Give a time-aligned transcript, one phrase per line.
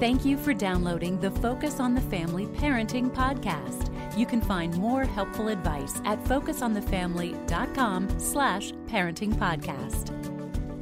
[0.00, 3.92] Thank you for downloading the Focus on the Family Parenting Podcast.
[4.18, 10.10] You can find more helpful advice at focusonthefamily.com slash parenting podcast.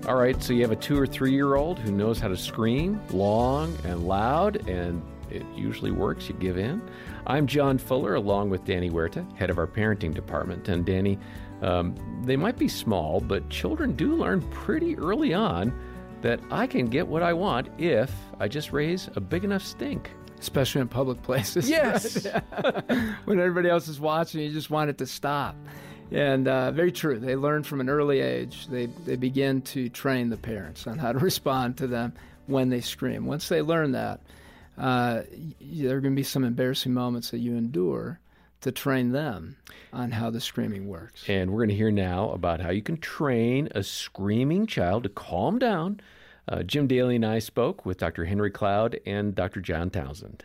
[0.08, 2.36] All right, so you have a two or three year old who knows how to
[2.38, 6.26] scream long and loud, and it usually works.
[6.26, 6.80] You give in.
[7.26, 10.70] I'm John Fuller, along with Danny Huerta, head of our parenting department.
[10.70, 11.18] And Danny,
[11.60, 11.94] um,
[12.24, 15.78] they might be small, but children do learn pretty early on
[16.22, 20.10] that I can get what I want if I just raise a big enough stink.
[20.40, 21.68] Especially in public places.
[21.70, 22.26] Yes.
[23.24, 25.54] when everybody else is watching, you just want it to stop.
[26.10, 27.18] And uh, very true.
[27.18, 28.66] They learn from an early age.
[28.66, 32.12] They, they begin to train the parents on how to respond to them
[32.46, 33.26] when they scream.
[33.26, 34.20] Once they learn that,
[34.76, 35.22] uh,
[35.60, 38.18] there are going to be some embarrassing moments that you endure
[38.62, 39.56] to train them
[39.92, 41.28] on how the screaming works.
[41.28, 45.08] And we're going to hear now about how you can train a screaming child to
[45.08, 46.00] calm down.
[46.48, 48.24] Uh, Jim Daly and I spoke with Dr.
[48.24, 49.60] Henry Cloud and Dr.
[49.60, 50.44] John Townsend.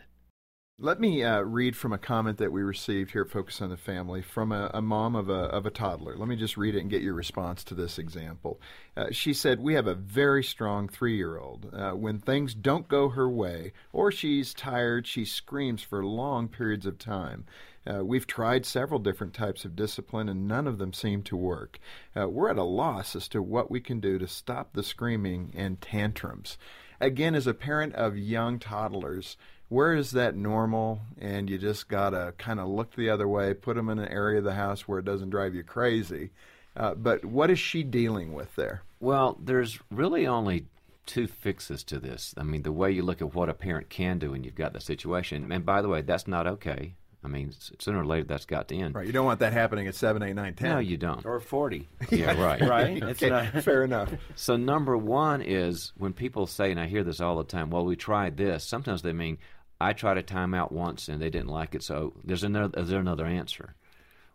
[0.80, 3.76] Let me uh, read from a comment that we received here at Focus on the
[3.76, 6.16] Family from a, a, mom of a, of a toddler.
[6.16, 8.60] Let me just read it and get your response to this example.
[8.96, 11.68] Uh, she said, We have a very strong three year old.
[11.74, 16.86] Uh, when things don't go her way or she's tired, she screams for long periods
[16.86, 17.44] of time.
[17.84, 21.80] Uh, we've tried several different types of discipline and none of them seem to work.
[22.16, 25.52] Uh, we're at a loss as to what we can do to stop the screaming
[25.56, 26.56] and tantrums.
[27.00, 29.36] Again, as a parent of young toddlers,
[29.68, 33.54] where is that normal and you just got to kind of look the other way,
[33.54, 36.30] put them in an area of the house where it doesn't drive you crazy.
[36.76, 38.82] Uh, but what is she dealing with there?
[39.00, 40.66] Well, there's really only
[41.06, 42.34] two fixes to this.
[42.36, 44.72] I mean, the way you look at what a parent can do when you've got
[44.72, 45.50] the situation.
[45.50, 46.94] And by the way, that's not okay.
[47.24, 48.94] I mean, sooner or later that's got to end.
[48.94, 49.06] Right.
[49.06, 50.70] You don't want that happening at 7, 8, 9, 10.
[50.70, 51.26] No, you don't.
[51.26, 51.88] Or 40.
[52.10, 52.60] Yeah, right.
[52.60, 53.02] right?
[53.02, 53.46] okay, not...
[53.64, 54.12] Fair enough.
[54.36, 57.84] So, number one is when people say, and I hear this all the time, well,
[57.84, 59.38] we tried this, sometimes they mean,
[59.80, 63.00] I tried a timeout once and they didn't like it, so there's another, is there
[63.00, 63.74] another answer?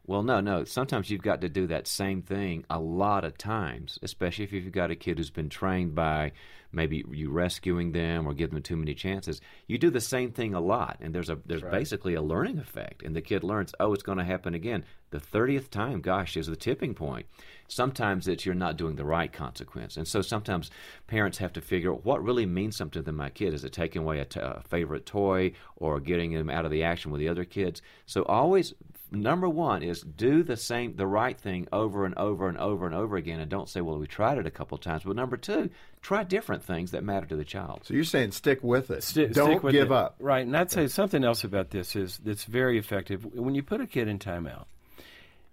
[0.05, 0.65] Well, no, no.
[0.65, 4.71] Sometimes you've got to do that same thing a lot of times, especially if you've
[4.73, 6.33] got a kid who's been trained by
[6.73, 9.39] maybe you rescuing them or giving them too many chances.
[9.65, 11.71] You do the same thing a lot, and there's a there's right.
[11.71, 14.83] basically a learning effect, and the kid learns, oh, it's going to happen again.
[15.11, 17.27] The thirtieth time, gosh, is the tipping point.
[17.69, 20.69] Sometimes it's you're not doing the right consequence, and so sometimes
[21.07, 23.53] parents have to figure out what really means something to my kid.
[23.53, 26.83] Is it taking away a, t- a favorite toy or getting them out of the
[26.83, 27.81] action with the other kids?
[28.05, 28.73] So always
[29.13, 32.95] number one is do the same the right thing over and over and over and
[32.95, 35.03] over again and don't say well we tried it a couple times.
[35.03, 35.69] But number two
[36.01, 37.81] try different things that matter to the child.
[37.83, 39.03] So you're saying stick with it.
[39.03, 39.93] St- don't with give it.
[39.93, 40.15] up.
[40.19, 43.23] Right and i'd say something else about this is that's very effective.
[43.33, 44.65] When you put a kid in timeout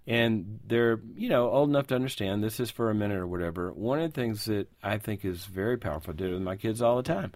[0.07, 3.71] and they're you know old enough to understand this is for a minute or whatever
[3.71, 6.81] one of the things that i think is very powerful to do with my kids
[6.81, 7.31] all the time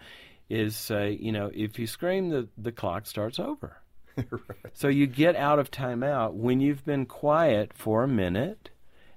[0.50, 3.78] is say you know if you scream the the clock starts over
[4.30, 4.72] right.
[4.74, 8.70] So you get out of timeout when you've been quiet for a minute,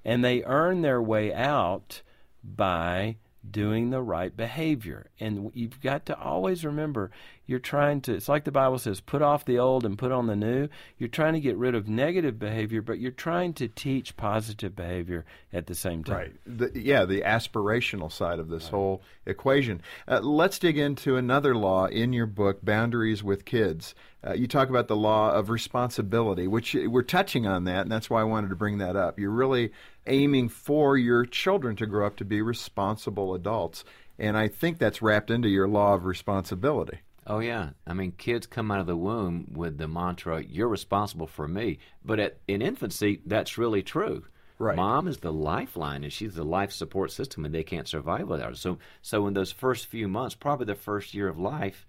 [0.04, 2.02] and they earn their way out
[2.42, 3.16] by
[3.50, 5.10] doing the right behavior.
[5.20, 7.10] And you've got to always remember
[7.46, 10.26] you're trying to, it's like the Bible says, put off the old and put on
[10.26, 10.68] the new.
[10.98, 15.24] You're trying to get rid of negative behavior, but you're trying to teach positive behavior
[15.50, 16.16] at the same time.
[16.16, 16.34] Right.
[16.46, 18.72] The, yeah, the aspirational side of this right.
[18.72, 19.80] whole equation.
[20.06, 23.94] Uh, let's dig into another law in your book, Boundaries with Kids.
[24.26, 28.10] Uh, you talk about the law of responsibility, which we're touching on that, and that's
[28.10, 29.18] why I wanted to bring that up.
[29.18, 29.72] You're really
[30.08, 33.84] aiming for your children to grow up to be responsible adults.
[34.18, 36.98] And I think that's wrapped into your law of responsibility.
[37.26, 41.26] Oh yeah, I mean, kids come out of the womb with the mantra, "You're responsible
[41.26, 44.24] for me." But at, in infancy, that's really true.
[44.58, 44.76] Right.
[44.76, 48.48] Mom is the lifeline, and she's the life support system, and they can't survive without
[48.48, 48.54] her.
[48.56, 51.86] So, so in those first few months, probably the first year of life,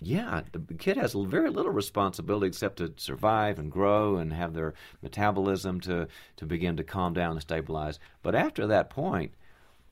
[0.00, 4.74] yeah, the kid has very little responsibility except to survive and grow and have their
[5.02, 7.98] metabolism to to begin to calm down and stabilize.
[8.22, 9.32] But after that point,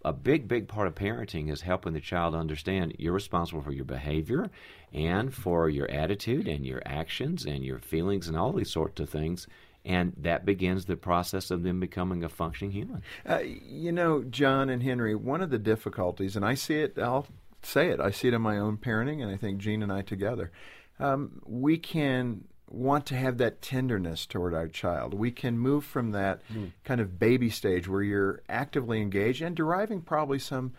[0.04, 3.84] a big, big part of parenting is helping the child understand you're responsible for your
[3.84, 4.48] behavior
[4.92, 9.10] and for your attitude and your actions and your feelings and all these sorts of
[9.10, 9.48] things.
[9.84, 13.02] And that begins the process of them becoming a functioning human.
[13.28, 17.26] Uh, you know, John and Henry, one of the difficulties, and I see it, I'll
[17.66, 20.02] say it, I see it in my own parenting, and I think Jean and I
[20.02, 20.50] together,
[20.98, 25.14] um, we can want to have that tenderness toward our child.
[25.14, 26.72] We can move from that mm.
[26.84, 30.72] kind of baby stage where you're actively engaged and deriving probably some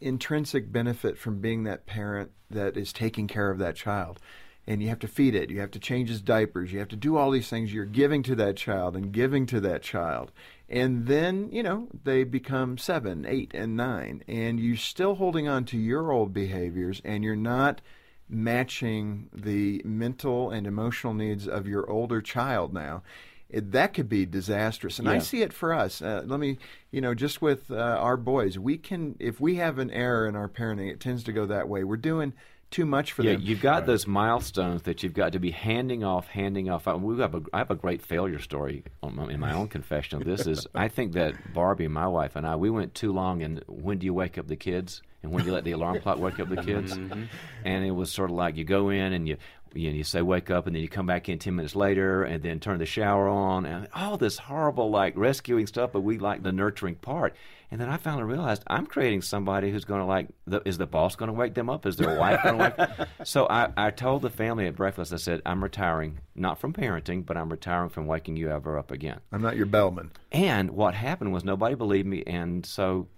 [0.00, 4.20] intrinsic benefit from being that parent that is taking care of that child.
[4.66, 6.96] And you have to feed it, you have to change his diapers, you have to
[6.96, 7.72] do all these things.
[7.72, 10.30] You're giving to that child and giving to that child.
[10.68, 15.64] And then, you know, they become seven, eight, and nine, and you're still holding on
[15.66, 17.80] to your old behaviors and you're not
[18.28, 23.02] matching the mental and emotional needs of your older child now.
[23.48, 26.00] It, that could be disastrous, and I see it for us.
[26.00, 26.58] Uh, let me,
[26.92, 30.36] you know, just with uh, our boys, we can if we have an error in
[30.36, 31.82] our parenting, it tends to go that way.
[31.82, 32.32] We're doing
[32.70, 33.42] too much for Yeah, them.
[33.42, 36.86] you've got those milestones that you've got to be handing off, handing off.
[36.86, 39.68] I, we have a, I have a great failure story on my, in my own
[39.68, 40.46] confession this.
[40.46, 43.42] Is I think that Barbie, my wife, and I, we went too long.
[43.42, 45.02] And when do you wake up the kids?
[45.22, 46.66] And when do you let the alarm clock wake up the mm-hmm.
[46.66, 46.96] kids?
[46.96, 47.24] Mm-hmm.
[47.64, 49.36] And it was sort of like you go in and you.
[49.72, 52.24] You, know, you say wake up and then you come back in 10 minutes later
[52.24, 56.18] and then turn the shower on and all this horrible like rescuing stuff but we
[56.18, 57.36] like the nurturing part
[57.70, 60.86] and then i finally realized i'm creating somebody who's going to like the, is the
[60.86, 61.86] boss going to wake them up?
[61.86, 65.16] Is their wife going to wake so I, I told the family at breakfast i
[65.16, 69.20] said i'm retiring not from parenting but i'm retiring from waking you ever up again.
[69.32, 70.10] I'm not your bellman.
[70.32, 73.08] and what happened was nobody believed me, and so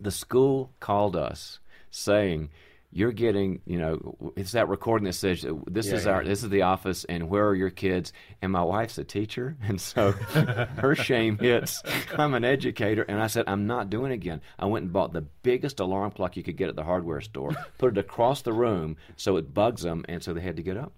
[0.00, 1.60] the school called us
[1.90, 2.50] saying,
[2.92, 6.50] "You're getting, you know, it's that recording that says uh, this is our, this is
[6.50, 10.12] the office, and where are your kids?" And my wife's a teacher, and so
[10.76, 11.82] her shame hits.
[12.16, 15.12] I'm an educator, and I said, "I'm not doing it again." I went and bought
[15.12, 18.52] the biggest alarm clock you could get at the hardware store, put it across the
[18.52, 20.92] room so it bugs them, and so they had to get up.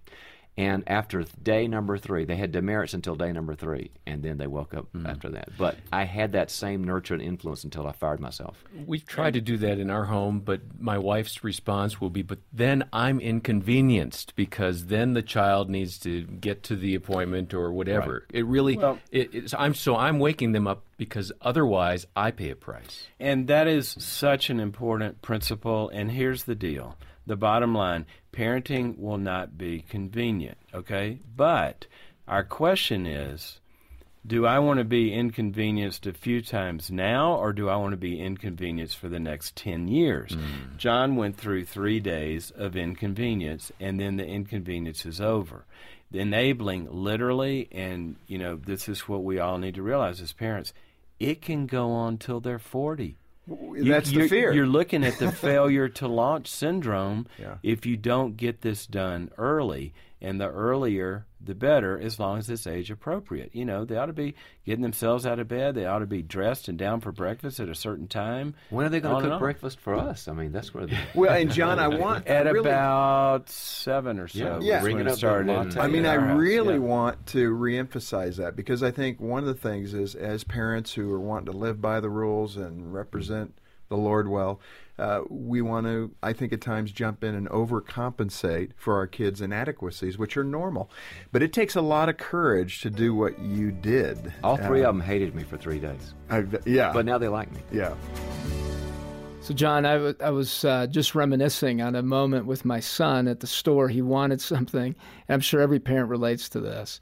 [0.57, 4.47] And after day number three, they had demerits until day number three, and then they
[4.47, 5.07] woke up mm.
[5.07, 5.49] after that.
[5.57, 8.63] But I had that same nurture and influence until I fired myself.
[8.85, 12.39] We've tried to do that in our home, but my wife's response will be, "But
[12.53, 18.25] then I'm inconvenienced because then the child needs to get to the appointment or whatever."
[18.31, 22.49] It really, Well- it, it's, I'm so I'm waking them up because otherwise I pay
[22.49, 23.07] a price.
[23.19, 25.89] And that is such an important principle.
[25.89, 31.19] And here's the deal the bottom line parenting will not be convenient, okay?
[31.35, 31.87] But
[32.27, 33.59] our question is
[34.27, 37.97] do I want to be inconvenienced a few times now, or do I want to
[37.97, 40.33] be inconvenienced for the next 10 years?
[40.33, 40.77] Hmm.
[40.77, 45.65] John went through three days of inconvenience, and then the inconvenience is over.
[46.09, 50.33] The enabling, literally, and you know, this is what we all need to realize as
[50.33, 50.73] parents,
[51.19, 53.17] it can go on till they're 40.
[53.47, 54.51] That's the you're- fear.
[54.53, 57.57] You're looking at the failure to launch syndrome Yeah.
[57.63, 59.93] if you don't get this done early.
[60.25, 63.51] And the earlier, the better, as long as it's age appropriate.
[63.53, 64.33] You know, they ought to be
[64.65, 65.75] getting themselves out of bed.
[65.75, 68.55] They ought to be dressed and down for breakfast at a certain time.
[68.71, 70.27] When are they going to cook breakfast for us?
[70.27, 70.97] I mean, that's where the.
[71.13, 74.39] Well, and John, I want At I really, about seven or so.
[74.39, 74.83] Yeah, Yeah.
[74.83, 75.51] was it it up started.
[75.51, 76.79] in- I mean, I really yeah.
[76.79, 81.11] want to reemphasize that because I think one of the things is, as parents who
[81.13, 83.53] are wanting to live by the rules and represent
[83.89, 84.59] the Lord well,
[84.97, 89.41] uh, we want to, I think, at times jump in and overcompensate for our kids'
[89.41, 90.89] inadequacies, which are normal.
[91.31, 94.33] But it takes a lot of courage to do what you did.
[94.43, 97.27] All three Uh, of them hated me for three days, I, yeah, but now they
[97.27, 97.59] like me.
[97.71, 97.93] yeah.
[99.41, 103.27] So, John, I, w- I was uh, just reminiscing on a moment with my son
[103.27, 103.87] at the store.
[103.89, 104.95] He wanted something,
[105.27, 106.99] and I'm sure every parent relates to this.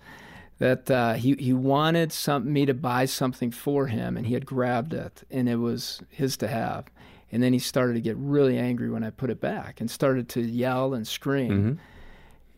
[0.59, 4.45] That uh, he he wanted some me to buy something for him, and he had
[4.45, 6.85] grabbed it, and it was his to have.
[7.31, 10.29] And then he started to get really angry when I put it back, and started
[10.29, 11.79] to yell and scream.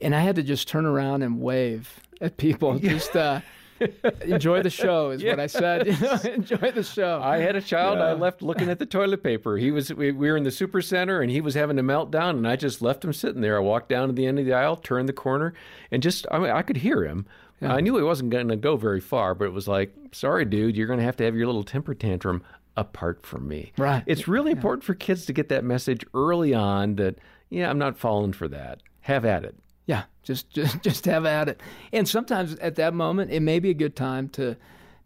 [0.01, 2.77] And I had to just turn around and wave at people.
[2.79, 3.39] Just uh,
[4.21, 5.87] enjoy the show is what I said.
[5.95, 7.21] You know, enjoy the show.
[7.21, 7.99] I had a child.
[7.99, 9.57] I left looking at the toilet paper.
[9.57, 9.93] He was.
[9.93, 12.31] We, we were in the super center, and he was having a meltdown.
[12.31, 13.57] And I just left him sitting there.
[13.57, 15.53] I walked down to the end of the aisle, turned the corner,
[15.91, 16.25] and just.
[16.31, 17.25] I mean, I could hear him.
[17.61, 20.75] I knew he wasn't going to go very far, but it was like, sorry, dude,
[20.75, 22.43] you're going to have to have your little temper tantrum
[22.77, 23.71] apart from me.
[23.77, 24.03] Right.
[24.05, 26.95] It's really important for kids to get that message early on.
[26.95, 27.17] That
[27.49, 28.81] yeah, I'm not falling for that.
[29.01, 29.55] Have at it.
[29.85, 31.61] Yeah, just just just have at it.
[31.93, 34.55] And sometimes at that moment, it may be a good time to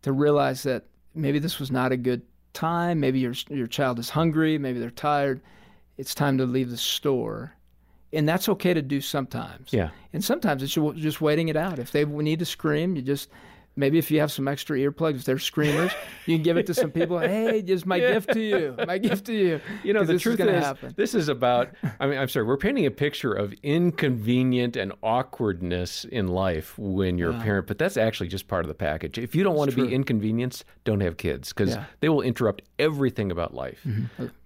[0.01, 2.21] to realize that maybe this was not a good
[2.53, 2.99] time.
[2.99, 4.57] Maybe your your child is hungry.
[4.57, 5.41] Maybe they're tired.
[5.97, 7.53] It's time to leave the store,
[8.13, 9.73] and that's okay to do sometimes.
[9.73, 9.89] Yeah.
[10.13, 11.77] And sometimes it's ju- just waiting it out.
[11.77, 13.29] If they need to scream, you just
[13.75, 15.91] maybe if you have some extra earplugs, if they're screamers,
[16.25, 17.17] you can give it to some people.
[17.29, 18.75] Hey, just my gift to you.
[18.87, 19.61] My gift to you.
[19.83, 20.93] You know, the this truth is, is, happen.
[20.97, 21.69] this is about.
[21.99, 22.45] I mean, I'm sorry.
[22.45, 27.77] We're painting a picture of inconvenient and awkwardness in life when you're a parent, but
[27.77, 29.17] that's actually just part of the package.
[29.17, 31.85] If you don't want to be inconvenienced, don't have kids because Yeah.
[31.99, 33.85] they will interrupt everything about life.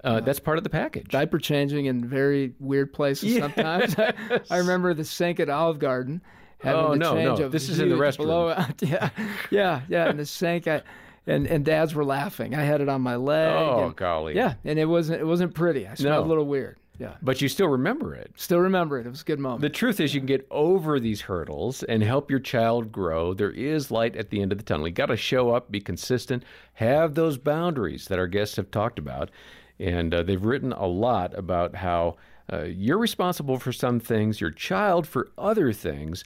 [0.03, 1.07] Uh, that's part of the package.
[1.09, 3.95] diaper changing in very weird places sometimes.
[3.97, 6.21] I remember the sink at Olive Garden.
[6.63, 7.45] Having Oh, no, change no.
[7.45, 8.25] a This is in the restroom.
[8.25, 8.81] blowout.
[8.81, 9.09] Yeah,
[9.51, 10.09] yeah, yeah.
[10.09, 10.81] In the sink, I,
[11.27, 12.55] and and dads were laughing.
[12.55, 13.53] I had it on my leg.
[13.55, 14.35] Oh, and- golly.
[14.35, 15.87] Yeah, and it wasn't it wasn't pretty.
[15.87, 16.27] I smelled No.
[16.27, 16.77] a little weird.
[16.99, 18.31] Yeah, But you still remember it.
[18.35, 19.07] still remember it.
[19.07, 19.61] It was a good moment.
[19.61, 23.33] The truth is, you can get over these hurdles and help your child grow.
[23.33, 24.87] There is light at the end of the tunnel.
[24.87, 26.43] You got to show up, be consistent,
[26.75, 29.31] have those boundaries that our guests have talked about,
[29.79, 32.15] and uh, they've written a lot about how
[32.51, 36.23] Uh, you're responsible for some things, your child for other things,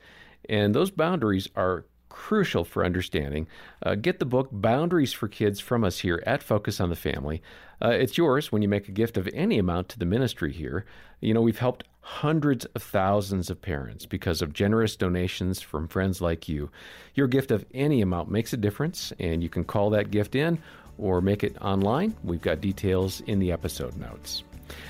[0.50, 3.48] and those boundaries are crucial for understanding.
[3.84, 7.42] Uh, get the book Boundaries for Kids from us here at Focus on the Family.
[7.82, 10.84] Uh, it's yours when you make a gift of any amount to the ministry here.
[11.22, 16.22] You know, we've helped hundreds of thousands of parents because of generous donations from friends
[16.22, 16.72] like you.
[17.14, 20.58] Your gift of any amount makes a difference, and you can call that gift in
[20.98, 22.16] or make it online.
[22.24, 24.44] We've got details in the episode notes.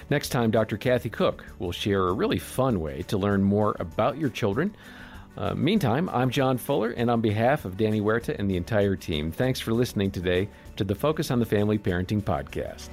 [0.09, 0.77] Next time, Dr.
[0.77, 4.75] Kathy Koch will share a really fun way to learn more about your children.
[5.37, 9.31] Uh, meantime, I'm John Fuller, and on behalf of Danny Huerta and the entire team,
[9.31, 12.89] thanks for listening today to the Focus on the Family Parenting Podcast.